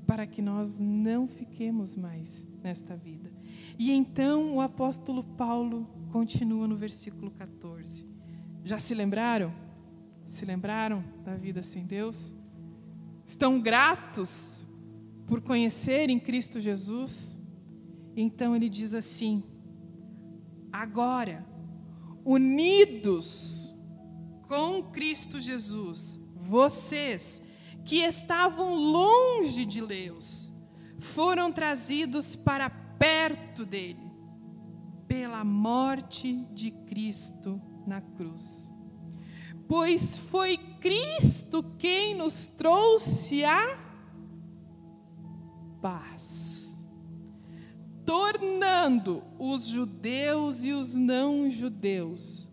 para 0.05 0.27
que 0.27 0.41
nós 0.41 0.79
não 0.79 1.27
fiquemos 1.27 1.95
mais 1.95 2.47
nesta 2.61 2.95
vida. 2.95 3.31
E 3.77 3.91
então 3.91 4.55
o 4.55 4.61
apóstolo 4.61 5.23
Paulo 5.23 5.87
continua 6.11 6.67
no 6.67 6.75
versículo 6.75 7.31
14. 7.31 8.07
Já 8.63 8.77
se 8.77 8.93
lembraram? 8.93 9.53
Se 10.25 10.43
lembraram 10.45 11.03
da 11.23 11.35
vida 11.35 11.61
sem 11.61 11.85
Deus? 11.85 12.33
Estão 13.25 13.59
gratos 13.59 14.63
por 15.25 15.41
conhecerem 15.41 16.19
Cristo 16.19 16.61
Jesus? 16.61 17.39
Então 18.15 18.55
ele 18.55 18.69
diz 18.69 18.93
assim: 18.93 19.43
agora, 20.71 21.45
unidos 22.23 23.75
com 24.47 24.83
Cristo 24.83 25.39
Jesus, 25.39 26.19
vocês 26.35 27.41
que 27.83 27.97
estavam 27.97 28.75
longe 28.75 29.65
de 29.65 29.81
Deus, 29.85 30.53
foram 30.99 31.51
trazidos 31.51 32.35
para 32.35 32.69
perto 32.69 33.65
dele, 33.65 34.11
pela 35.07 35.43
morte 35.43 36.45
de 36.53 36.71
Cristo 36.71 37.61
na 37.85 38.01
cruz. 38.01 38.71
Pois 39.67 40.17
foi 40.17 40.57
Cristo 40.79 41.63
quem 41.77 42.15
nos 42.15 42.47
trouxe 42.47 43.43
a 43.43 43.79
paz, 45.81 46.85
tornando 48.05 49.23
os 49.37 49.65
judeus 49.67 50.63
e 50.63 50.71
os 50.71 50.93
não-judeus 50.93 52.49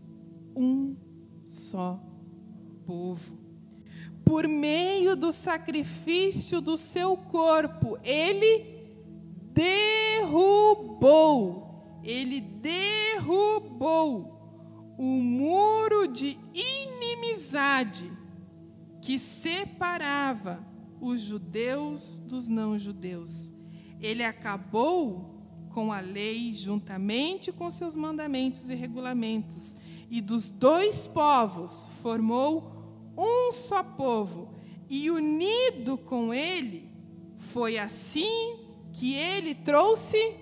um 0.54 0.96
só 1.44 2.00
povo. 2.86 3.38
Por 4.24 4.46
meio 4.46 5.16
do 5.16 5.32
sacrifício 5.32 6.60
do 6.60 6.76
seu 6.76 7.16
corpo, 7.16 7.98
ele 8.02 8.66
derrubou, 10.12 11.00
ele 12.02 12.40
derrubou 12.40 14.32
o 14.98 15.04
muro 15.04 16.06
de 16.08 16.38
inimizade 17.52 18.10
que 19.02 19.18
separava 19.18 20.64
os 21.00 21.20
judeus 21.20 22.18
dos 22.18 22.48
não-judeus. 22.48 23.52
Ele 24.00 24.24
acabou 24.24 25.68
com 25.70 25.92
a 25.92 26.00
lei 26.00 26.52
juntamente 26.54 27.52
com 27.52 27.68
seus 27.70 27.96
mandamentos 27.96 28.70
e 28.70 28.74
regulamentos, 28.74 29.74
e 30.10 30.20
dos 30.20 30.48
dois 30.48 31.06
povos 31.06 31.88
formou 32.02 33.12
um 33.16 33.52
só 33.52 33.82
povo, 33.82 34.54
e 34.88 35.10
unido 35.10 35.96
com 35.96 36.32
ele, 36.32 36.90
foi 37.38 37.78
assim 37.78 38.58
que 38.92 39.14
ele 39.14 39.54
trouxe 39.54 40.36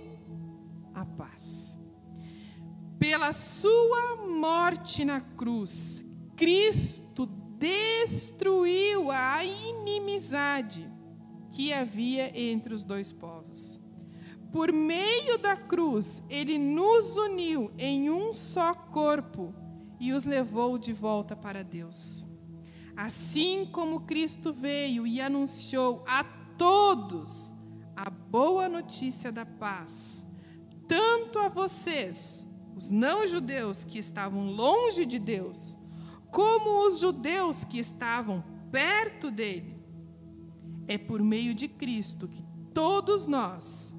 a 0.92 1.04
paz. 1.04 1.78
Pela 2.98 3.32
sua 3.32 4.26
morte 4.26 5.04
na 5.04 5.20
cruz, 5.20 6.04
Cristo 6.36 6.99
destruiu 7.60 9.10
a 9.10 9.44
inimizade 9.44 10.90
que 11.52 11.74
havia 11.74 12.32
entre 12.34 12.72
os 12.72 12.84
dois 12.84 13.12
povos. 13.12 13.78
Por 14.50 14.72
meio 14.72 15.36
da 15.36 15.54
cruz, 15.54 16.22
ele 16.28 16.58
nos 16.58 17.16
uniu 17.16 17.70
em 17.76 18.10
um 18.10 18.34
só 18.34 18.74
corpo 18.74 19.54
e 20.00 20.12
os 20.14 20.24
levou 20.24 20.78
de 20.78 20.92
volta 20.92 21.36
para 21.36 21.62
Deus. 21.62 22.26
Assim 22.96 23.68
como 23.70 24.00
Cristo 24.00 24.52
veio 24.52 25.06
e 25.06 25.20
anunciou 25.20 26.02
a 26.06 26.24
todos 26.56 27.52
a 27.94 28.08
boa 28.08 28.68
notícia 28.68 29.30
da 29.30 29.44
paz, 29.44 30.26
tanto 30.88 31.38
a 31.38 31.48
vocês, 31.48 32.46
os 32.74 32.90
não-judeus 32.90 33.84
que 33.84 33.98
estavam 33.98 34.50
longe 34.50 35.04
de 35.04 35.18
Deus, 35.18 35.76
como 36.30 36.86
os 36.86 36.98
judeus 36.98 37.64
que 37.64 37.78
estavam 37.78 38.44
perto 38.70 39.30
dele. 39.30 39.78
É 40.86 40.98
por 40.98 41.20
meio 41.20 41.54
de 41.54 41.68
Cristo 41.68 42.28
que 42.28 42.44
todos 42.74 43.26
nós, 43.26 43.94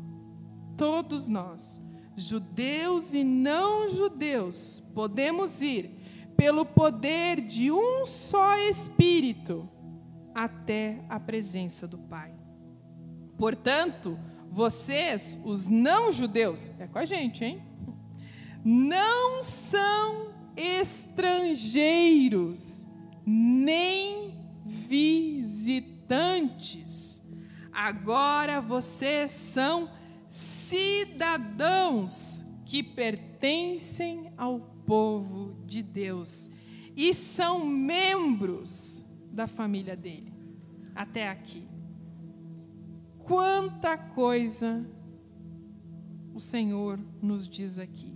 todos 0.77 1.29
nós, 1.29 1.81
judeus 2.15 3.13
e 3.13 3.23
não 3.23 3.89
judeus, 3.89 4.81
podemos 4.93 5.61
ir 5.61 5.97
pelo 6.35 6.65
poder 6.65 7.41
de 7.41 7.71
um 7.71 8.05
só 8.05 8.57
Espírito 8.57 9.69
até 10.33 11.05
a 11.09 11.19
presença 11.19 11.87
do 11.87 11.97
Pai. 11.97 12.33
Portanto, 13.37 14.17
vocês, 14.49 15.39
os 15.43 15.69
não 15.69 16.11
judeus, 16.11 16.69
é 16.77 16.87
com 16.87 16.99
a 16.99 17.05
gente, 17.05 17.43
hein? 17.43 17.63
Não 18.63 19.41
são 19.41 20.30
estrangeiros, 20.61 22.85
nem 23.25 24.37
visitantes. 24.65 25.81
Agora 27.71 28.59
vocês 28.61 29.31
são 29.31 29.89
cidadãos 30.29 32.45
que 32.65 32.83
pertencem 32.83 34.31
ao 34.37 34.59
povo 34.85 35.55
de 35.65 35.81
Deus 35.81 36.51
e 36.95 37.11
são 37.13 37.65
membros 37.65 39.05
da 39.31 39.47
família 39.47 39.95
dele. 39.95 40.33
Até 40.93 41.29
aqui. 41.29 41.65
Quanta 43.19 43.97
coisa 43.97 44.85
o 46.33 46.39
Senhor 46.39 46.99
nos 47.21 47.47
diz 47.47 47.79
aqui. 47.79 48.13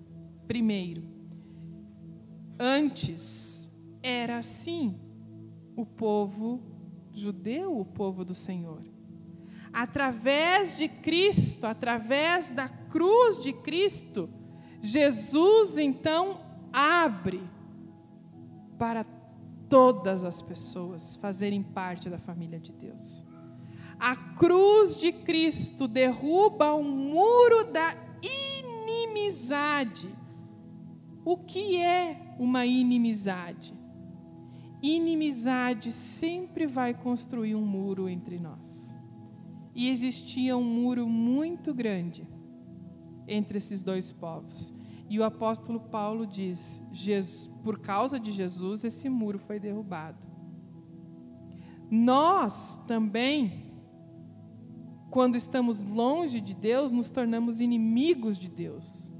Primeiro, 0.47 1.14
Antes 2.59 3.71
era 4.01 4.37
assim 4.37 4.99
o 5.75 5.85
povo 5.85 6.61
judeu, 7.13 7.77
o 7.77 7.85
povo 7.85 8.23
do 8.23 8.33
Senhor. 8.33 8.83
Através 9.73 10.75
de 10.77 10.87
Cristo, 10.87 11.65
através 11.65 12.49
da 12.49 12.69
cruz 12.69 13.39
de 13.39 13.51
Cristo, 13.51 14.29
Jesus 14.81 15.77
então 15.77 16.39
abre 16.71 17.41
para 18.77 19.05
todas 19.69 20.23
as 20.23 20.41
pessoas 20.41 21.15
fazerem 21.17 21.61
parte 21.61 22.09
da 22.09 22.17
família 22.17 22.59
de 22.59 22.71
Deus. 22.71 23.25
A 23.99 24.15
cruz 24.15 24.95
de 24.95 25.11
Cristo 25.11 25.87
derruba 25.87 26.73
o 26.73 26.83
muro 26.83 27.71
da 27.71 27.95
inimizade. 28.21 30.13
O 31.23 31.37
que 31.37 31.77
é 31.77 32.24
uma 32.37 32.65
inimizade. 32.65 33.73
Inimizade 34.81 35.91
sempre 35.91 36.67
vai 36.67 36.93
construir 36.93 37.55
um 37.55 37.65
muro 37.65 38.07
entre 38.07 38.39
nós. 38.39 38.93
E 39.73 39.89
existia 39.89 40.55
um 40.55 40.63
muro 40.63 41.07
muito 41.07 41.73
grande 41.73 42.27
entre 43.27 43.57
esses 43.57 43.81
dois 43.81 44.11
povos. 44.11 44.73
E 45.09 45.19
o 45.19 45.23
apóstolo 45.23 45.79
Paulo 45.79 46.25
diz: 46.25 46.81
por 47.63 47.79
causa 47.79 48.19
de 48.19 48.31
Jesus, 48.31 48.83
esse 48.83 49.09
muro 49.09 49.39
foi 49.39 49.59
derrubado. 49.59 50.25
Nós 51.89 52.79
também, 52.87 53.71
quando 55.11 55.35
estamos 55.35 55.83
longe 55.83 56.41
de 56.41 56.53
Deus, 56.55 56.91
nos 56.91 57.09
tornamos 57.09 57.61
inimigos 57.61 58.37
de 58.37 58.49
Deus. 58.49 59.13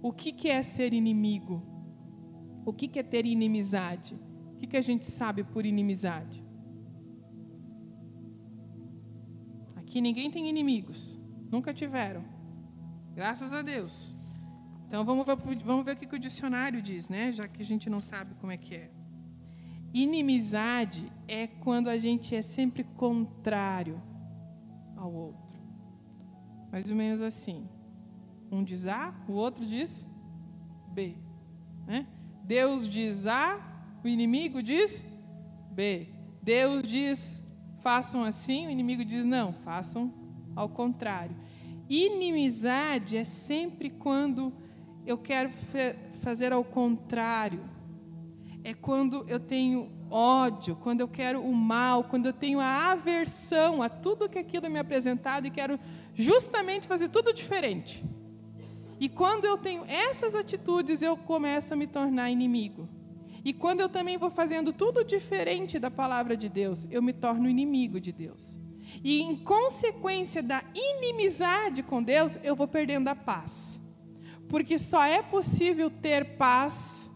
O 0.00 0.12
que 0.12 0.48
é 0.48 0.62
ser 0.62 0.92
inimigo? 0.92 1.71
O 2.64 2.72
que 2.72 2.98
é 2.98 3.02
ter 3.02 3.26
inimizade? 3.26 4.18
O 4.54 4.66
que 4.66 4.76
a 4.76 4.80
gente 4.80 5.10
sabe 5.10 5.42
por 5.42 5.66
inimizade? 5.66 6.44
Aqui 9.74 10.00
ninguém 10.00 10.30
tem 10.30 10.48
inimigos. 10.48 11.18
Nunca 11.50 11.74
tiveram. 11.74 12.24
Graças 13.14 13.52
a 13.52 13.60
Deus. 13.60 14.16
Então 14.86 15.04
vamos 15.04 15.26
ver, 15.26 15.36
vamos 15.64 15.84
ver 15.84 15.92
o 15.92 15.96
que 15.96 16.14
o 16.14 16.18
dicionário 16.18 16.80
diz, 16.80 17.08
né? 17.08 17.32
Já 17.32 17.48
que 17.48 17.60
a 17.60 17.64
gente 17.64 17.90
não 17.90 18.00
sabe 18.00 18.34
como 18.36 18.52
é 18.52 18.56
que 18.56 18.74
é. 18.74 18.90
Inimizade 19.92 21.12
é 21.28 21.46
quando 21.46 21.88
a 21.88 21.98
gente 21.98 22.34
é 22.34 22.40
sempre 22.40 22.84
contrário 22.84 24.00
ao 24.96 25.12
outro. 25.12 25.60
Mais 26.70 26.88
ou 26.88 26.96
menos 26.96 27.20
assim. 27.20 27.68
Um 28.50 28.62
diz 28.62 28.86
A, 28.86 29.14
o 29.28 29.32
outro 29.32 29.66
diz 29.66 30.06
B. 30.92 31.16
Né? 31.86 32.06
Deus 32.44 32.88
diz 32.88 33.26
A, 33.26 33.60
o 34.04 34.08
inimigo 34.08 34.62
diz 34.62 35.04
B. 35.70 36.08
Deus 36.42 36.82
diz 36.82 37.42
façam 37.82 38.22
assim, 38.24 38.66
o 38.66 38.70
inimigo 38.70 39.04
diz 39.04 39.24
não, 39.24 39.52
façam 39.52 40.12
ao 40.54 40.68
contrário. 40.68 41.36
Inimizade 41.88 43.16
é 43.16 43.24
sempre 43.24 43.90
quando 43.90 44.52
eu 45.04 45.18
quero 45.18 45.50
fazer 46.20 46.52
ao 46.52 46.64
contrário. 46.64 47.60
É 48.64 48.72
quando 48.72 49.24
eu 49.28 49.40
tenho 49.40 49.90
ódio, 50.08 50.76
quando 50.76 51.00
eu 51.00 51.08
quero 51.08 51.42
o 51.42 51.52
mal, 51.54 52.04
quando 52.04 52.26
eu 52.26 52.32
tenho 52.32 52.60
a 52.60 52.92
aversão 52.92 53.82
a 53.82 53.88
tudo 53.88 54.28
que 54.28 54.38
aquilo 54.38 54.70
me 54.70 54.76
é 54.76 54.80
apresentado 54.80 55.46
e 55.46 55.50
quero 55.50 55.80
justamente 56.14 56.86
fazer 56.86 57.08
tudo 57.08 57.32
diferente. 57.32 58.04
E 59.02 59.08
quando 59.08 59.46
eu 59.46 59.58
tenho 59.58 59.84
essas 59.86 60.32
atitudes, 60.32 61.02
eu 61.02 61.16
começo 61.16 61.74
a 61.74 61.76
me 61.76 61.88
tornar 61.88 62.30
inimigo. 62.30 62.88
E 63.44 63.52
quando 63.52 63.80
eu 63.80 63.88
também 63.88 64.16
vou 64.16 64.30
fazendo 64.30 64.72
tudo 64.72 65.04
diferente 65.04 65.76
da 65.76 65.90
palavra 65.90 66.36
de 66.36 66.48
Deus, 66.48 66.86
eu 66.88 67.02
me 67.02 67.12
torno 67.12 67.48
inimigo 67.48 67.98
de 68.00 68.12
Deus. 68.12 68.60
E 69.02 69.20
em 69.20 69.34
consequência 69.34 70.40
da 70.40 70.62
inimizade 70.72 71.82
com 71.82 72.00
Deus, 72.00 72.38
eu 72.44 72.54
vou 72.54 72.68
perdendo 72.68 73.08
a 73.08 73.16
paz. 73.16 73.82
Porque 74.48 74.78
só 74.78 75.02
é 75.02 75.20
possível 75.20 75.90
ter 75.90 76.36
paz 76.36 77.10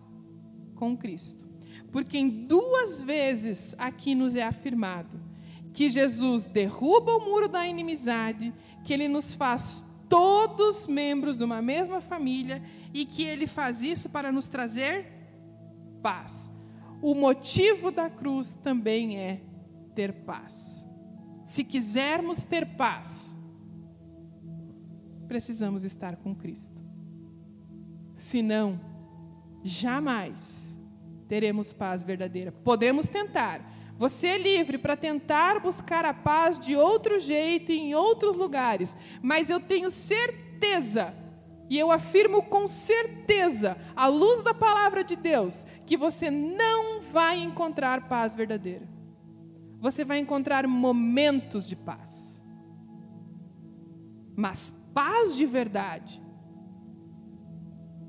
com 0.75 0.96
Cristo. 0.96 1.49
Porque 1.92 2.18
em 2.18 2.29
duas 2.29 3.01
vezes 3.01 3.77
aqui 3.79 4.12
nos 4.12 4.35
é 4.35 4.42
afirmado 4.42 5.20
que 5.72 5.88
Jesus 5.88 6.46
derruba 6.46 7.12
o 7.12 7.20
muro 7.20 7.49
da 7.49 7.64
inimizade, 7.64 8.53
que 8.83 8.92
ele 8.92 9.07
nos 9.07 9.37
faz 9.37 9.85
todos 10.09 10.87
membros 10.87 11.37
de 11.37 11.45
uma 11.45 11.61
mesma 11.61 12.01
família 12.01 12.62
e 12.92 13.05
que 13.05 13.25
ele 13.25 13.47
faz 13.47 13.83
isso 13.83 14.09
para 14.09 14.33
nos 14.33 14.49
trazer 14.49 15.07
paz. 16.03 16.51
O 17.03 17.14
motivo 17.14 17.90
da 17.90 18.09
cruz 18.09 18.55
também 18.62 19.19
é 19.19 19.42
ter 19.95 20.12
paz. 20.25 20.87
Se 21.45 21.62
quisermos 21.62 22.45
ter 22.45 22.77
paz, 22.77 23.37
precisamos 25.29 25.85
estar 25.85 26.16
com 26.16 26.35
Cristo. 26.35 26.81
Senão, 28.14 28.81
jamais 29.62 30.77
teremos 31.29 31.73
paz 31.73 32.03
verdadeira. 32.03 32.51
Podemos 32.51 33.09
tentar. 33.09 33.76
Você 33.98 34.26
é 34.28 34.38
livre 34.38 34.76
para 34.76 34.96
tentar 34.96 35.61
buscar 35.61 36.04
a 36.04 36.12
paz 36.12 36.59
de 36.59 36.76
outro 36.76 37.18
jeito 37.18 37.72
em 37.72 37.94
outros 37.94 38.37
lugares, 38.37 38.94
mas 39.22 39.48
eu 39.48 39.59
tenho 39.59 39.90
certeza, 39.90 41.14
e 41.68 41.78
eu 41.78 41.90
afirmo 41.90 42.42
com 42.42 42.68
certeza, 42.68 43.76
à 43.96 44.06
luz 44.06 44.42
da 44.42 44.52
palavra 44.52 45.02
de 45.02 45.16
Deus, 45.16 45.64
que 45.87 45.96
você 45.96 46.30
não 46.30 47.00
vai 47.00 47.38
encontrar 47.38 48.06
paz 48.09 48.37
verdadeira. 48.37 48.87
Você 49.80 50.04
vai 50.04 50.18
encontrar 50.18 50.66
momentos 50.66 51.66
de 51.66 51.74
paz. 51.74 52.42
Mas 54.37 54.72
paz 54.92 55.35
de 55.35 55.46
verdade, 55.46 56.22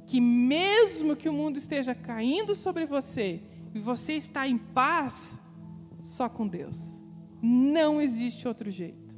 que 0.06 0.20
mesmo 0.20 1.16
que 1.16 1.30
o 1.30 1.34
mundo 1.34 1.58
esteja 1.58 1.96
caindo 1.96 2.54
sobre 2.54 2.86
você 2.86 3.42
e 3.74 3.80
você 3.80 4.14
está 4.14 4.48
em 4.48 4.58
paz, 4.58 5.40
só 6.18 6.28
com 6.28 6.48
Deus. 6.48 6.80
Não 7.42 8.02
existe 8.02 8.48
outro 8.48 8.72
jeito. 8.72 9.16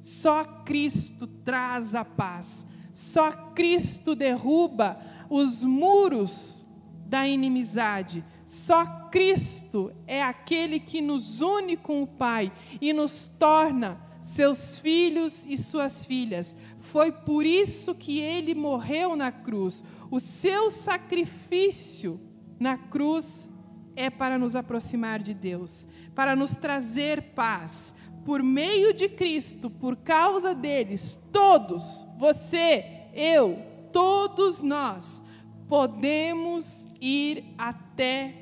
Só 0.00 0.42
Cristo 0.64 1.26
traz 1.26 1.94
a 1.94 2.04
paz. 2.04 2.66
Só 2.94 3.30
Cristo 3.30 4.14
derruba 4.14 4.98
os 5.28 5.62
muros 5.62 6.64
da 7.06 7.28
inimizade. 7.28 8.24
Só 8.46 8.86
Cristo 9.10 9.92
é 10.06 10.22
aquele 10.22 10.80
que 10.80 11.02
nos 11.02 11.42
une 11.42 11.76
com 11.76 12.02
o 12.02 12.06
Pai 12.06 12.50
e 12.80 12.92
nos 12.92 13.30
torna 13.38 14.00
seus 14.22 14.78
filhos 14.78 15.44
e 15.46 15.58
suas 15.58 16.06
filhas. 16.06 16.56
Foi 16.78 17.12
por 17.12 17.44
isso 17.44 17.94
que 17.94 18.20
ele 18.20 18.54
morreu 18.54 19.14
na 19.14 19.30
cruz. 19.30 19.84
O 20.10 20.18
seu 20.18 20.70
sacrifício 20.70 22.18
na 22.58 22.78
cruz 22.78 23.50
é 23.96 24.10
para 24.10 24.38
nos 24.38 24.56
aproximar 24.56 25.20
de 25.20 25.34
Deus, 25.34 25.86
para 26.14 26.36
nos 26.36 26.56
trazer 26.56 27.34
paz. 27.34 27.94
Por 28.24 28.42
meio 28.42 28.94
de 28.94 29.08
Cristo, 29.08 29.68
por 29.68 29.96
causa 29.96 30.54
deles, 30.54 31.18
todos, 31.30 32.06
você, 32.18 33.08
eu, 33.12 33.62
todos 33.92 34.62
nós, 34.62 35.22
podemos 35.68 36.88
ir 37.00 37.54
até 37.58 38.34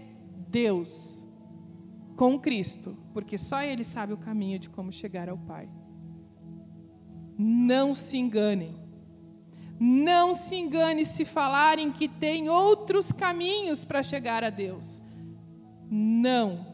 Deus 0.48 1.26
com 2.16 2.38
Cristo, 2.38 2.96
porque 3.12 3.36
só 3.36 3.62
Ele 3.62 3.82
sabe 3.82 4.12
o 4.12 4.18
caminho 4.18 4.58
de 4.58 4.68
como 4.68 4.92
chegar 4.92 5.28
ao 5.28 5.38
Pai. 5.38 5.68
Não 7.36 7.94
se 7.94 8.16
enganem. 8.16 8.76
Não 9.80 10.32
se 10.32 10.54
engane 10.54 11.04
se 11.04 11.24
falarem 11.24 11.90
que 11.90 12.06
tem 12.06 12.48
outros 12.48 13.10
caminhos 13.10 13.84
para 13.84 14.02
chegar 14.02 14.44
a 14.44 14.50
Deus. 14.50 15.02
Não. 15.90 16.71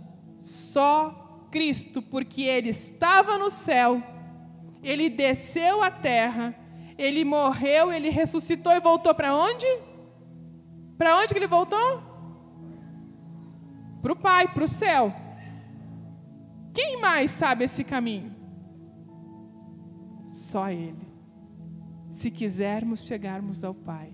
Só 0.72 1.46
Cristo, 1.50 2.02
porque 2.02 2.42
Ele 2.42 2.68
estava 2.68 3.38
no 3.38 3.50
céu, 3.50 4.02
Ele 4.82 5.08
desceu 5.08 5.82
à 5.82 5.90
terra, 5.90 6.54
Ele 6.98 7.24
morreu, 7.24 7.90
Ele 7.90 8.10
ressuscitou 8.10 8.72
e 8.72 8.80
voltou 8.80 9.14
para 9.14 9.34
onde? 9.34 9.66
Para 10.98 11.16
onde 11.16 11.28
que 11.28 11.38
Ele 11.38 11.46
voltou? 11.46 12.02
Para 14.02 14.12
o 14.12 14.16
Pai, 14.16 14.52
para 14.52 14.64
o 14.64 14.68
céu. 14.68 15.12
Quem 16.74 17.00
mais 17.00 17.30
sabe 17.30 17.64
esse 17.64 17.82
caminho? 17.82 18.36
Só 20.26 20.70
Ele. 20.70 21.08
Se 22.10 22.30
quisermos 22.30 23.04
chegarmos 23.04 23.64
ao 23.64 23.74
Pai, 23.74 24.12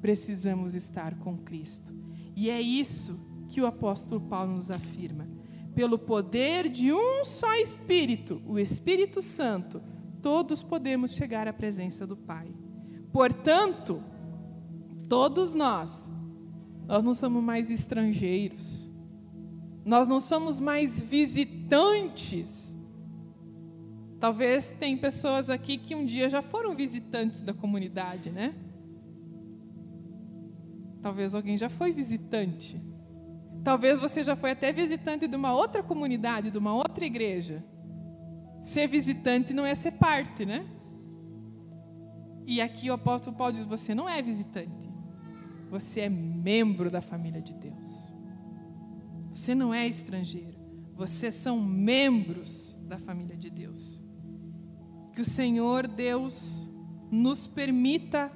precisamos 0.00 0.74
estar 0.74 1.14
com 1.14 1.38
Cristo. 1.38 1.94
E 2.34 2.50
é 2.50 2.60
isso 2.60 3.18
que 3.48 3.60
o 3.60 3.66
apóstolo 3.66 4.20
Paulo 4.20 4.52
nos 4.52 4.70
afirma. 4.70 5.35
Pelo 5.76 5.96
poder 5.96 6.68
de 6.68 6.92
um 6.92 7.24
só 7.24 7.54
Espírito, 7.54 8.42
o 8.44 8.58
Espírito 8.58 9.22
Santo, 9.22 9.80
todos 10.20 10.60
podemos 10.60 11.12
chegar 11.12 11.46
à 11.46 11.52
presença 11.52 12.04
do 12.04 12.16
Pai. 12.16 12.52
Portanto, 13.12 14.02
todos 15.08 15.54
nós, 15.54 16.10
nós 16.88 17.04
não 17.04 17.14
somos 17.14 17.44
mais 17.44 17.70
estrangeiros, 17.70 18.90
nós 19.84 20.08
não 20.08 20.18
somos 20.18 20.58
mais 20.58 21.00
visitantes 21.00 22.66
Talvez 24.18 24.72
tem 24.72 24.96
pessoas 24.96 25.50
aqui 25.50 25.76
que 25.76 25.94
um 25.94 26.04
dia 26.04 26.28
já 26.30 26.40
foram 26.40 26.74
visitantes 26.74 27.42
da 27.42 27.52
comunidade, 27.52 28.30
né? 28.30 28.54
Talvez 31.02 31.34
alguém 31.34 31.58
já 31.58 31.68
foi 31.68 31.92
visitante. 31.92 32.80
Talvez 33.66 33.98
você 33.98 34.22
já 34.22 34.36
foi 34.36 34.52
até 34.52 34.70
visitante 34.70 35.26
de 35.26 35.34
uma 35.34 35.52
outra 35.52 35.82
comunidade, 35.82 36.52
de 36.52 36.56
uma 36.56 36.72
outra 36.72 37.04
igreja. 37.04 37.64
Ser 38.62 38.86
visitante 38.86 39.52
não 39.52 39.66
é 39.66 39.74
ser 39.74 39.90
parte, 39.90 40.46
né? 40.46 40.64
E 42.46 42.60
aqui 42.60 42.88
o 42.88 42.92
apóstolo 42.92 43.36
Paulo 43.36 43.54
diz: 43.54 43.64
você 43.64 43.92
não 43.92 44.08
é 44.08 44.22
visitante, 44.22 44.88
você 45.68 46.02
é 46.02 46.08
membro 46.08 46.92
da 46.92 47.00
família 47.00 47.42
de 47.42 47.54
Deus. 47.54 48.14
Você 49.34 49.52
não 49.52 49.74
é 49.74 49.84
estrangeiro, 49.84 50.56
vocês 50.94 51.34
são 51.34 51.60
membros 51.60 52.78
da 52.82 53.00
família 53.00 53.36
de 53.36 53.50
Deus. 53.50 54.00
Que 55.12 55.22
o 55.22 55.24
Senhor 55.24 55.88
Deus 55.88 56.70
nos 57.10 57.48
permita 57.48 58.30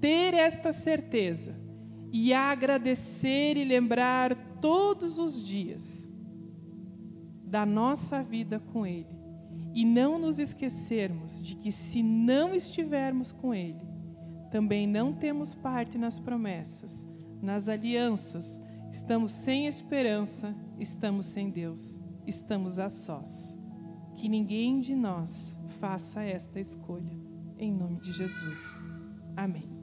ter 0.00 0.34
esta 0.34 0.72
certeza 0.72 1.54
e 2.12 2.32
agradecer 2.32 3.56
e 3.56 3.64
lembrar 3.64 4.53
todos 4.64 5.18
os 5.18 5.44
dias 5.44 6.10
da 7.44 7.66
nossa 7.66 8.22
vida 8.22 8.58
com 8.58 8.86
Ele. 8.86 9.14
E 9.74 9.84
não 9.84 10.18
nos 10.18 10.38
esquecermos 10.38 11.38
de 11.38 11.54
que, 11.54 11.70
se 11.70 12.02
não 12.02 12.54
estivermos 12.54 13.30
com 13.30 13.52
Ele, 13.54 13.86
também 14.50 14.86
não 14.86 15.12
temos 15.12 15.54
parte 15.54 15.98
nas 15.98 16.18
promessas, 16.18 17.06
nas 17.42 17.68
alianças, 17.68 18.58
estamos 18.90 19.32
sem 19.32 19.66
esperança, 19.66 20.56
estamos 20.80 21.26
sem 21.26 21.50
Deus, 21.50 22.00
estamos 22.26 22.78
a 22.78 22.88
sós. 22.88 23.58
Que 24.16 24.30
ninguém 24.30 24.80
de 24.80 24.94
nós 24.94 25.58
faça 25.78 26.22
esta 26.22 26.58
escolha. 26.58 27.18
Em 27.58 27.70
nome 27.70 28.00
de 28.00 28.12
Jesus. 28.12 28.78
Amém. 29.36 29.73